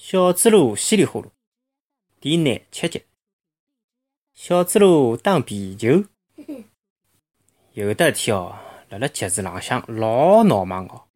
[0.00, 1.26] 小猪猡稀里呼噜
[2.20, 3.02] 第廿七集。
[4.32, 6.04] 小猪猡打皮球。
[7.72, 8.56] 有得一天哦，
[8.90, 11.08] 辣辣集市浪向老闹忙哦。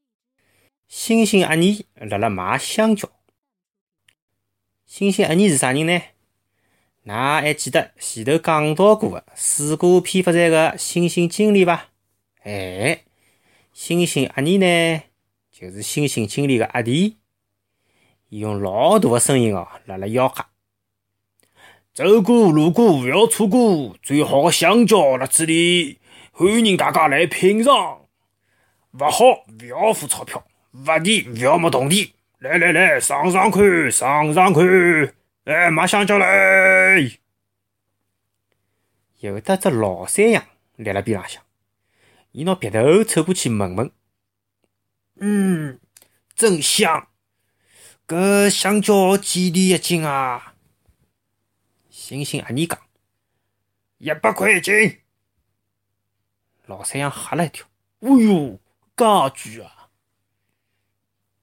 [0.89, 3.09] 星星阿姨辣辣卖香蕉。
[4.85, 6.03] 星星阿姨是啥人呢？
[7.05, 11.89] 㑚还记得前头讲到过的水果批发站的星星经理伐？
[12.43, 13.05] 哎，
[13.73, 15.03] 星星阿姨呢，
[15.53, 17.19] 就是星星经理的阿弟。
[18.33, 20.47] 伊用老大的声音哦，辣辣吆喝
[21.93, 26.01] ：“走过路过勿要错过，最好的香蕉辣这里，
[26.31, 28.07] 欢迎大家来品尝。
[28.93, 32.15] 勿好勿要付钞票，勿甜勿要没动地。
[32.39, 37.19] 来来来，尝尝看，尝尝看，来买香蕉来！”
[39.21, 40.43] 有得只老山羊
[40.77, 41.43] 立辣边浪向，
[42.31, 43.93] 伊拿鼻头凑过去闻闻，
[45.21, 45.79] 嗯，
[46.35, 47.09] 真香。
[48.07, 50.55] 搿香蕉几钿一斤啊？
[51.89, 52.79] 星星阿姨讲，
[53.99, 55.01] 一百块一斤。
[56.67, 57.67] 老三样吓了一跳，
[58.01, 58.59] 哎哟，
[58.97, 59.05] 介
[59.55, 59.89] 贵啊！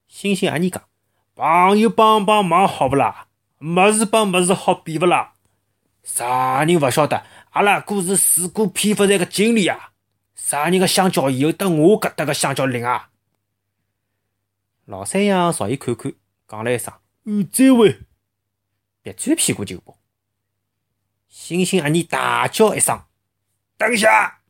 [0.06, 0.82] 星星阿姨讲，
[1.34, 3.28] 朋友帮帮忙好不啦？
[3.58, 5.34] 么事帮么事好比不啦？
[6.02, 7.24] 啥人勿晓得？
[7.50, 9.92] 阿拉哥是水果批发站个经理啊！
[10.34, 13.10] 啥人个香蕉有得我搿搭个香蕉灵啊？
[14.84, 16.12] 老三样朝伊看看。
[16.50, 16.92] 讲了一声
[17.26, 18.00] ：“嗯，再会。”
[19.02, 19.96] 别转屁股就跑。
[21.28, 23.04] 星星阿姨大叫一声
[23.78, 24.40] ：“等下，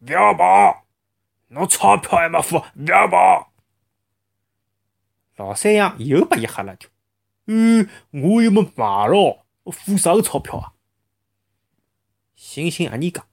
[0.00, 0.86] 不要跑！
[1.48, 3.52] 侬钞票还没付，不要跑！”
[5.36, 6.88] 老三样又把伊吓了一跳
[7.48, 10.72] ：“嗯，我又没买咯，付啥个钞票啊？”
[12.34, 13.26] 星星阿姨讲：“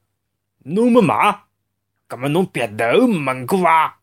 [0.59, 1.45] 侬没买，
[2.09, 4.01] 搿么侬别头闻过伐？”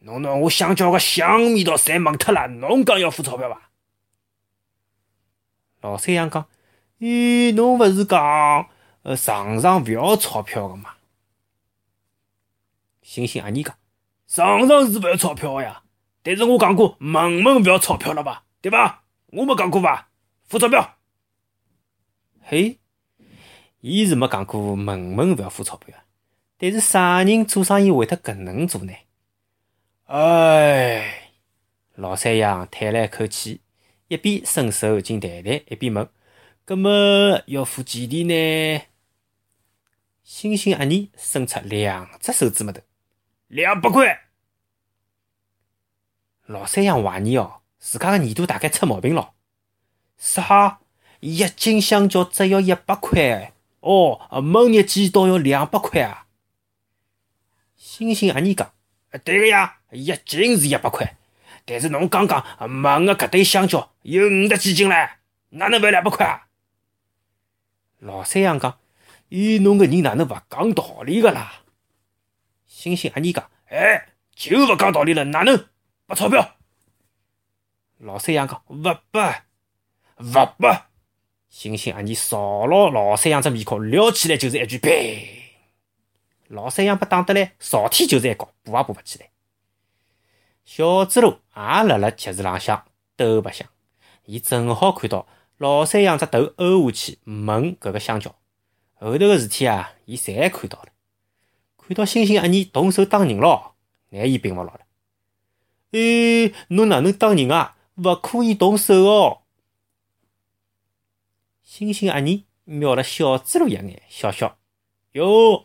[0.00, 3.70] 侬拿我香蕉个香味道侪闻脱了，侬讲要付钞票伐？
[5.80, 6.46] 老三样讲
[6.98, 8.68] ：“咦，侬勿是讲
[9.02, 10.94] 呃尝尝勿要钞票个嘛？”
[13.02, 13.76] 星星阿姨讲
[14.26, 15.82] ：“尝尝是勿要钞票呀，
[16.22, 18.44] 但是我讲过闻闻勿要钞票了吧？
[18.60, 19.04] 对伐？
[19.26, 20.08] 我没讲过伐？
[20.44, 20.98] 付钞票。”
[22.42, 22.78] 嘿，
[23.80, 25.96] 伊是没讲过闻闻勿要付钞票，
[26.58, 28.92] 但是啥人做生意会得搿能做呢？
[30.06, 31.32] 哎，
[31.96, 33.60] 老三羊叹了一口气，
[34.06, 36.08] 一边伸手进袋袋，一边问
[36.64, 38.82] ：“搿么要付几钿呢？”
[40.22, 42.82] 星星阿姨伸出两只手指拇头，
[43.48, 44.28] 两百块。
[46.44, 49.34] 老三羊怀疑哦，自家个耳朵大概出毛病了。
[50.16, 50.78] 啥？
[51.18, 53.52] 一斤香蕉只要一百块？
[53.80, 56.28] 哦，焖日鸡倒要两百块啊？
[57.74, 58.72] 星星阿姨讲。
[59.24, 61.16] 对个呀，一斤是一百块，
[61.64, 65.10] 但是侬刚刚问个搿堆香蕉有五十几斤唻，
[65.50, 66.46] 哪能卖两百块啊？
[67.98, 68.78] 老三样讲
[69.30, 71.62] ：“咦，侬个人哪能勿讲道理个啦？”
[72.66, 75.66] 星星阿姨讲：“哎，就勿讲道理了，哪能
[76.06, 76.56] 拨钞票？”
[77.98, 79.34] 老三样讲：“勿拨，
[80.18, 80.82] 勿拨。”
[81.48, 85.54] 星星阿姨扫牢老三样只面孔，撩起来就是一句“呸”。
[86.48, 89.30] 老三样被打得来，朝天就是一高，爬也爬勿起来。
[90.76, 92.84] 小猪猡也辣辣集市浪向
[93.16, 93.66] 兜白相，
[94.26, 95.26] 伊正好看到
[95.56, 98.36] 老山羊只头凹下去闻搿个香蕉。
[98.96, 100.88] 后头个事体啊，伊侪看到了。
[101.78, 103.74] 看到星星阿姨动手打人咯，
[104.10, 104.80] 那伊并勿牢了。
[105.92, 107.78] 哎，侬哪能打人啊？
[107.94, 109.44] 勿可以动手哦！
[111.62, 114.58] 星星阿姨瞄了小猪猡一眼，笑笑
[115.12, 115.64] ：“哟。”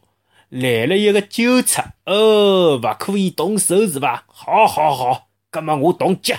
[0.51, 4.25] 来了一个纠察哦，勿可以动手是伐？
[4.27, 6.35] 好，好，好，葛么我动脚。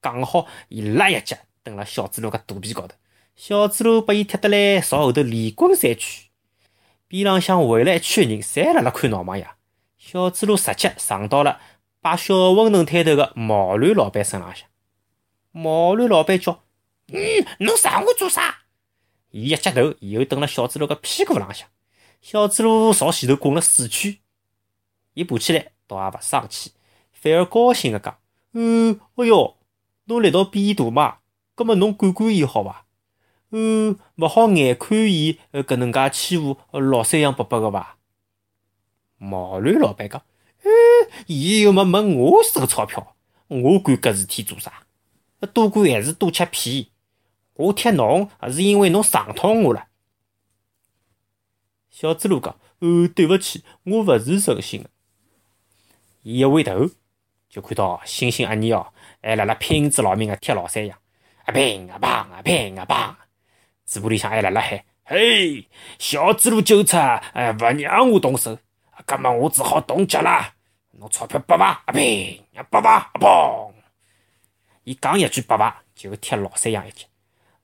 [0.00, 2.94] 讲好，伊拉一脚蹬了小猪猡个肚皮高头，
[3.34, 6.26] 小猪猡把伊踢得来，朝后头连滚三圈。
[7.08, 9.56] 边浪向围了一圈人，侪辣辣看闹忙呀。
[9.96, 11.60] 小猪猡直接撞到了
[12.00, 14.68] 摆小馄饨摊头个毛驴老板身浪向。
[15.50, 16.62] 毛驴老板叫
[17.12, 18.58] ：“嗯，侬撞我做啥？”
[19.32, 21.66] 伊一夹头，以后蹬了小猪猡个屁股浪向。
[22.20, 24.18] 小猪猡朝前头滚了四圈，
[25.14, 26.72] 伊爬起来倒也勿生气，
[27.12, 28.18] 反而高兴地讲
[28.52, 29.56] ：“嗯，哎哟，
[30.04, 31.18] 侬力道比伊大嘛？
[31.54, 32.84] 葛末侬管管伊好伐？
[33.50, 37.96] 嗯，勿好眼看伊搿能介欺负老山羊伯伯个伐？”
[39.16, 40.22] 毛驴老板讲
[40.62, 40.70] ：“嗯，
[41.26, 43.16] 伊又没问我收钞票，
[43.46, 44.84] 我管搿事体做啥？
[45.54, 46.90] 多管闲事多吃屁！
[47.54, 49.86] 我踢侬是因为侬撞痛我了。”
[52.00, 54.90] 小猪猡讲：“哦，对勿起，我勿是诚心的。”
[56.22, 56.88] 伊一回头，
[57.48, 60.96] 就看到星星阿尼哦，还辣辣拼子老命个踢老三样，
[61.44, 63.16] 啊乒啊乓啊乒啊乓，
[63.84, 65.66] 嘴巴里向还辣辣喊：“嘿，
[65.98, 68.56] 小猪猡纠察，哎，勿让我动手，
[69.04, 70.54] 搿么我只好动脚啦。
[70.92, 71.82] 侬钞票拨伐？
[71.84, 72.94] 啊乒啊拨伐？
[72.94, 73.72] 啊砰！
[74.84, 77.08] 伊讲一句拨伐，就踢老三样一脚。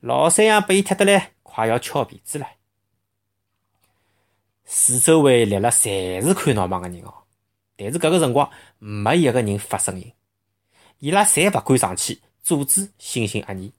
[0.00, 2.48] 老三样被伊踢得来，快要翘鼻子了。
[4.64, 7.12] 四周围立了侪是看闹忙个人哦，
[7.76, 10.12] 但是搿个辰光没一个人发声音，
[10.98, 13.72] 伊拉侪勿敢上去阻止星星阿尼。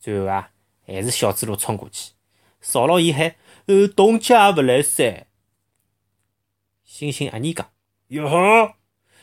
[0.00, 0.50] 最后啊，
[0.86, 2.12] 还是小猪猡冲过去，
[2.60, 3.36] 朝牢伊喊
[3.66, 5.26] ：“呃，动脚也勿来噻。”
[6.84, 7.70] 星星阿尼讲
[8.08, 8.74] ：“哟呵，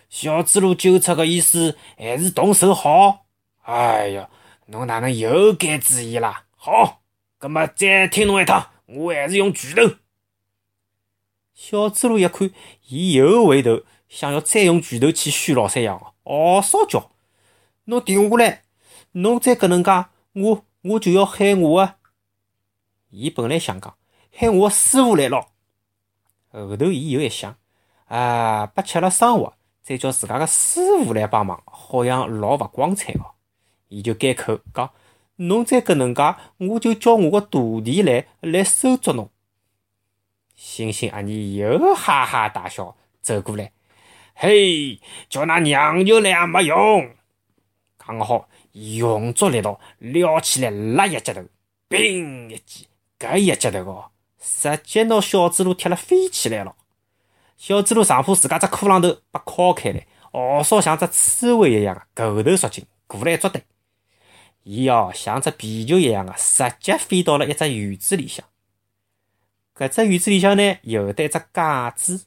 [0.09, 3.25] 小猪猡纠察个意思还是动手好。
[3.63, 4.29] 哎呀，
[4.67, 6.45] 侬哪能又改主意啦？
[6.55, 7.03] 好，
[7.37, 9.95] 葛末再听侬一趟，我还是用拳头。”
[11.53, 12.51] 小猪猡一看，
[12.87, 17.11] 伊又回头想要再用拳头去虚老三样哦，骚叫！
[17.85, 18.63] 侬停下来！
[19.13, 21.95] 侬再搿能介，我我就要喊我个。
[23.09, 23.95] 伊本来想讲
[24.31, 25.47] 喊我师傅来咯，
[26.51, 27.57] 后头伊又一想，
[28.05, 33.35] 啊，被吃了生活，再叫自家个师傅来帮忙，好像老勿光彩哦。
[33.89, 34.89] 伊就改口讲：
[35.35, 39.29] 侬再搿能介，我就叫我个徒弟来来收捉侬。
[40.63, 43.71] 星星阿尼又哈哈大笑，走过来，
[44.35, 47.15] 嘿，叫那娘舅来也没用。
[47.97, 51.41] 刚好用足力道撩起来拉一脚头，
[51.89, 52.87] 砰一记，
[53.17, 56.75] 搿一脚头哦，直接拿小猪猡踢了飞起来了。
[57.57, 63.63] 小猪猡上铺自家只裤浪头被敲开来，嗷嗖像只刺猬一样的狗头缩紧，过来一捉对，
[64.61, 68.45] 伊哦像只皮球一样的直接飞到了一只院子里向。
[69.81, 72.25] 搿只院子里向呢，有得一只架子，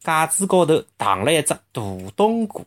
[0.00, 1.82] 架子高头躺了一只大
[2.16, 2.64] 冬瓜。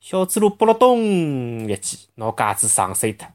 [0.00, 3.28] 小猪猡拨了咚一记，拿架子撞碎脱。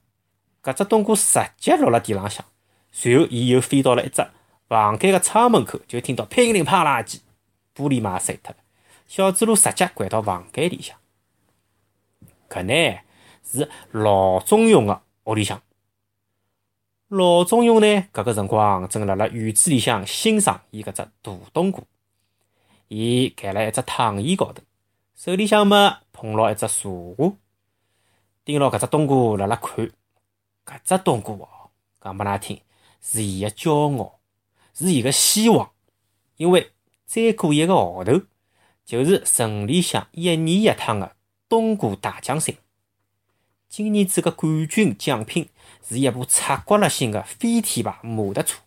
[0.63, 2.43] 搿只冬瓜直接落了地浪向。
[2.91, 4.25] 随后，伊又飞到了一只
[4.67, 7.21] 房间个窗门口，就听到乒铃乓啷几，
[7.75, 8.57] 玻璃嘛碎脱了。
[9.05, 10.97] 小猪猡直接掼到房间里向。
[12.49, 12.99] 搿呢
[13.43, 15.61] 是老钟勇个屋里向。
[17.15, 21.85] 老钟勇呢，搿个辰光正辣辣院子里向欣赏伊搿只大冬菇。
[22.89, 24.62] 伊盖辣一只躺椅高头，
[25.15, 27.38] 手里向么捧牢一只茶壶，
[28.44, 29.89] 盯牢搿只冬菇辣辣看。
[30.65, 31.71] 搿只冬菇哦，
[32.01, 32.59] 讲拨㑚听，
[33.00, 34.19] 是伊个骄傲，
[34.73, 35.71] 是伊个希望。
[36.35, 36.73] 因为
[37.06, 38.23] 再过一个号头，
[38.83, 41.15] 就是城里向一年一趟个
[41.47, 42.56] 冬菇大奖赛。
[43.75, 45.50] 今年子个冠军奖品。
[45.86, 48.62] 是一部擦刮了心的飞天牌摩托车。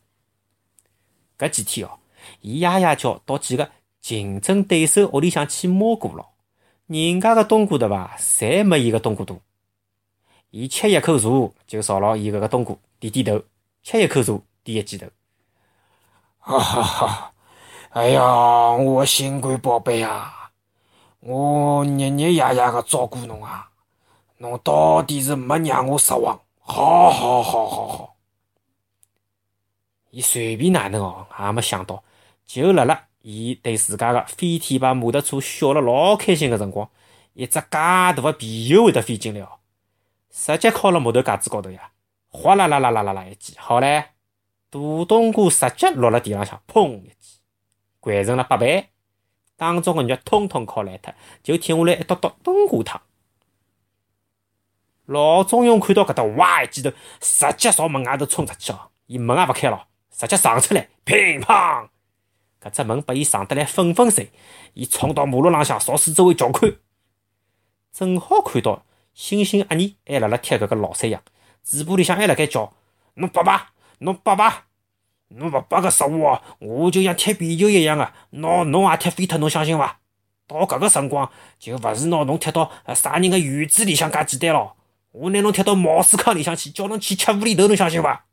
[1.38, 1.98] 搿几天哦，
[2.42, 3.70] 伊爷爷叫到几个
[4.02, 6.26] 竞争对手屋里向去摸过了，
[6.86, 9.34] 人家个冬瓜对伐，侪没伊个冬瓜大。
[10.50, 13.42] 伊吃一口茶就朝牢伊搿个冬瓜点点头，
[13.82, 15.06] 吃一口茶点一记头。
[16.38, 17.32] 哈哈哈！
[17.90, 18.22] 哎呀，
[18.72, 20.50] 我心肝宝贝啊，
[21.20, 23.67] 我日日夜夜个照顾侬啊，
[24.38, 26.40] 侬到底是没让我失望。
[26.60, 28.16] 好好好好好！
[30.10, 32.02] 伊随便哪能哦，也没想到，
[32.44, 36.88] 就辣辣伊对自家个飞天牌摩托车笑了老开心个辰光，
[37.34, 39.48] 一只介大个皮球会得飞进来哦，
[40.30, 41.90] 直接靠辣木头架子高头呀，
[42.28, 44.02] 哗啦啦啦啦啦啦一记，好唻，
[44.70, 47.38] 大冬菇直接落了地浪向，砰一记，
[48.00, 48.84] 掼成了八瓣，
[49.56, 53.00] 当中个肉通通敲烂脱，就停下来一坨坨冬菇汤。
[55.08, 58.90] 老钟勇看到搿搭，哇一记头，直接朝门外头冲出去哦！
[59.06, 61.88] 伊门也勿开了，直接撞出来，乒乓！
[62.62, 64.30] 搿只门把伊撞得来粉粉碎。
[64.74, 66.76] 伊冲到马路浪向，朝四周围瞧看，
[67.90, 68.84] 正好看到
[69.14, 71.22] 星星阿尼还辣辣踢搿个老三样，
[71.62, 72.74] 嘴巴里向还辣盖叫
[73.16, 74.64] ：“侬拔拔，侬拔拔，
[75.28, 80.00] 侬勿拔个失误哦，我就像踢皮球一样个，拿侬也踢飞脱，侬相信伐？
[80.46, 84.74] 到搿个辰光，就勿是拿侬踢到啥人个院子里向介简单咯。”
[85.18, 88.26] 我拿侬踢到茅斯坑里向去，叫侬去吃无厘头，侬相信伐？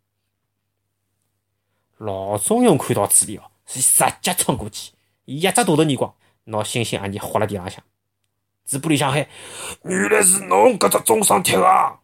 [1.98, 4.92] 老钟勇看到此地哦，是直接冲过去，
[5.26, 6.14] 一只大头耳光，
[6.44, 7.84] 拿星星阿尼豁了地浪向，
[8.66, 9.28] 嘴巴里向喊
[9.84, 12.02] ：“原来是侬搿只中伤踢啊！”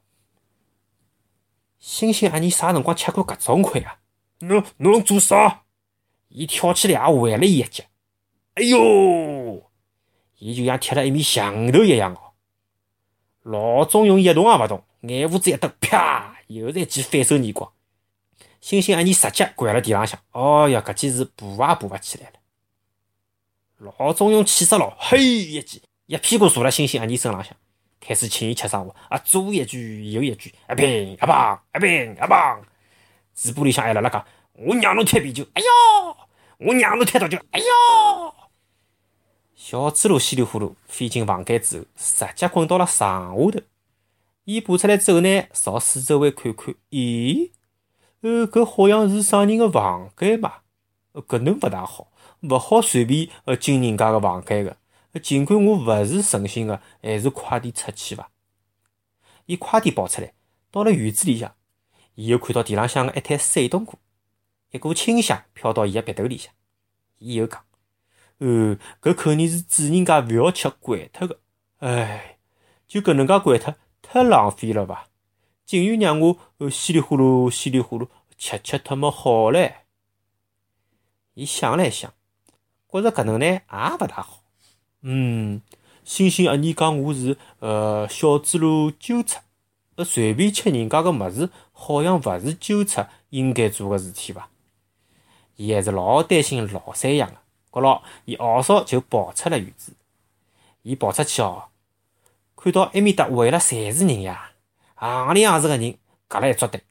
[1.78, 4.00] 星星阿尼啥辰光吃过搿种亏啊？
[4.40, 5.64] 侬侬做啥？
[6.30, 7.84] 伊跳起来也还了伊一脚，
[8.56, 9.70] 哎哟！
[10.40, 12.31] 伊就像踢了一面墙头一样哦。
[13.44, 17.72] 老钟勇一动也勿动，眼胡子一瞪，啪，又是一记反手耳光。
[18.60, 22.34] 星星阿尼直接跪辣地浪向，哦呀，搿记是爬也爬勿起来了。
[23.78, 27.56] 老钟勇气死了，嘿一记，一屁股坐辣星星阿姨身浪向，
[28.00, 32.60] 开始请伊吃生活啊，左一句右一句，一乒一乓，一乒一乓。
[33.34, 36.18] 嘴巴里向还辣辣讲：“我让侬踢啤酒，哎哟！
[36.60, 38.36] 我让侬踢足球，哎哟！”
[39.64, 43.64] 小猪猡稀里糊涂飞进房间之后，直接滚到了床下头。
[44.44, 47.52] 伊爬出来之后呢，朝四周围看看，咦？
[48.22, 50.62] 呃，搿好像是啥人个房间嘛？
[51.14, 55.20] 搿能勿大好，勿好随便呃进人家个房间个。
[55.20, 58.32] 尽管我勿是诚心个，还是快点出去伐。
[59.46, 60.34] 伊快点跑出来，
[60.72, 61.54] 到了院子里向，
[62.16, 63.94] 伊又看到地浪向个一滩碎冻瓜，
[64.72, 66.52] 一股清香飘到伊个鼻头里向。
[67.20, 67.64] 伊又讲
[68.42, 71.40] ：“呃，搿肯定是主人家勿要吃惯脱个。
[71.78, 72.40] 哎，
[72.88, 75.06] 就搿能介惯脱，太浪费了伐？
[75.64, 78.08] 竟然让我呃稀里呼噜稀里呼噜
[78.40, 79.74] 吃吃脱么好唻。”
[81.36, 82.12] 伊想了想，
[82.92, 84.44] 觉着搿能呢也勿大好。
[85.02, 85.62] 嗯，
[86.04, 89.42] 星星阿姨讲我是呃小猪猡纠察，
[89.98, 94.50] 呃随便吃人家个物事，好像勿是纠察应该做个事体伐？
[95.58, 97.38] 伊还是老担心老三样个，
[97.72, 99.94] 觉牢伊嗷嗖就跑出了院子。
[100.82, 101.66] 伊跑出去哦，
[102.56, 104.52] 看到埃面搭围了侪是人呀，
[104.96, 105.98] 行里行是个人，
[106.30, 106.84] 夹了一桌堆。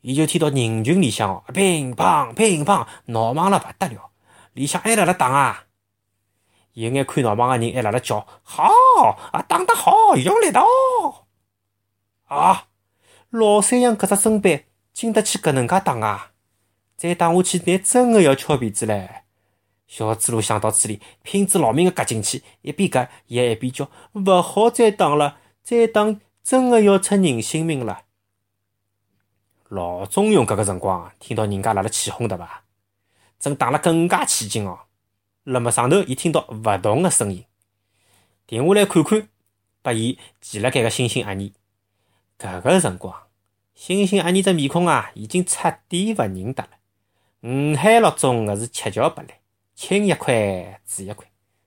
[0.00, 4.10] 伊就听到人群里向哦，乒乓乒乓闹忙了勿得了，
[4.52, 5.64] 里向还辣辣打啊！
[6.74, 8.70] 有眼看闹忙个人还辣辣叫：“好
[9.32, 10.64] 啊，打得好，用力道！”
[12.26, 12.68] 啊，
[13.30, 14.62] 老三样搿只身板
[14.92, 16.30] 经得起搿能介打啊！
[16.96, 19.08] 再打下去，乃真个要翘辫子唻！
[19.88, 26.14] 小猪猡想到此里，拼子老命个夹进去，一边夹也一边叫：“勿好再打了，再打
[26.44, 28.02] 真个要出人性命了！”
[29.68, 32.64] 老中庸搿个辰光听到人家辣辣起哄对伐？
[33.38, 34.80] 正打了更加起劲哦！
[35.44, 37.44] 辣么上头，伊听到勿同个声音，
[38.46, 39.28] 停下来看看，
[39.80, 41.52] 拨伊骑辣盖个星星阿姨。
[42.38, 43.14] 搿个辰光，
[43.74, 46.70] 星星阿姨只面孔啊，已经彻底勿认得了。
[47.42, 49.37] 五海六中个是七窍八来，
[49.78, 51.24] 青一块紫一块，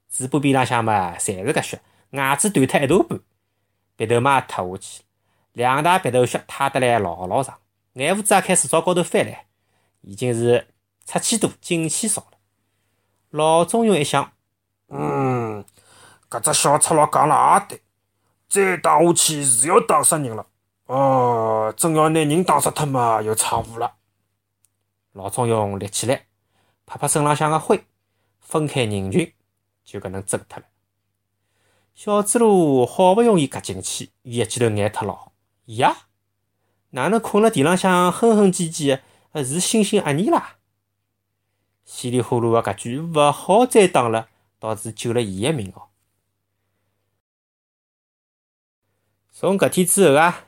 [0.10, 3.20] 嘴巴边浪向嘛，侪是搿血，牙齿断脱一大半，
[3.96, 5.04] 鼻头嘛塌下去，
[5.54, 7.58] 两大鼻头血塌得来老老长，
[7.94, 9.46] 眼胡子也开始朝高头翻来，
[10.02, 10.68] 已经是
[11.06, 12.38] 出气多，进气少了。
[13.30, 14.34] 老中庸一想，
[14.90, 15.64] 嗯，
[16.30, 17.82] 搿只小赤佬讲了也对，
[18.50, 20.46] 再打下去是要打死人了。
[20.88, 23.94] 哦，真要拿人打死脱嘛，又差无了。
[25.14, 26.26] 老中庸立起来，
[26.86, 27.82] 拍拍身浪向个灰，
[28.42, 29.34] 分开人群，
[29.86, 30.66] 就搿能走脱了。
[31.96, 35.32] 小猪猡好勿容易夹进去，伊一记头眼脱牢，
[35.66, 36.08] 呀，
[36.90, 38.88] 哪能困辣地浪向哼哼唧唧
[39.34, 39.46] 的？
[39.46, 40.58] 是星星阿尼啦？
[41.86, 44.28] 稀里呼噜个搿句勿好再打了，
[44.60, 45.88] 倒是救了伊个命哦。
[49.32, 50.46] 从搿天之后啊，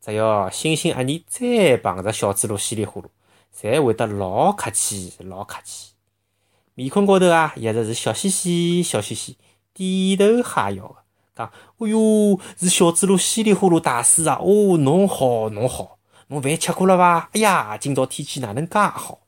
[0.00, 3.08] 只要星星阿尼再碰着小猪猡稀里呼噜，
[3.54, 5.91] 侪会得老客气，老客气，
[6.74, 9.36] 面孔高头啊一直是笑嘻嘻，笑嘻嘻，
[9.74, 10.96] 点头哈腰个，
[11.36, 14.38] 讲：“哎哟，是小猪猡稀里呼噜大师啊！
[14.40, 15.98] 哦，侬好，侬好，
[16.28, 17.28] 侬饭吃过了伐？
[17.34, 19.18] 哎呀，今朝天气哪能介好？”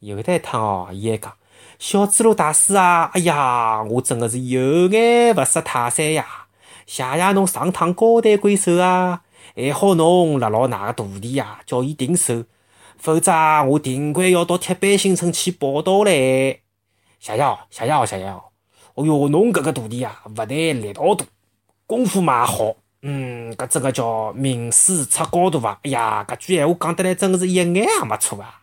[0.00, 1.32] 有的一趟哦，伊还讲
[1.78, 6.26] 小猪猡大师啊，哎呀，我真的是有眼勿识泰山呀！
[6.84, 9.22] 谢谢侬上趟高抬贵手啊，
[9.54, 12.42] 还好侬辣牢那个徒弟呀，叫伊停手，
[13.00, 13.32] 否则
[13.64, 16.60] 我定会要到铁板新村去报道嘞！
[17.18, 18.42] 谢谢哦，谢谢哦，谢谢哦！
[18.94, 21.24] 哦哟，侬搿个徒弟啊，勿但力道大，
[21.86, 25.80] 功夫嘛好，嗯，搿真个叫名师出高徒伐！
[25.82, 28.60] 哎呀，搿句闲话讲得来，真个是一眼也没错啊！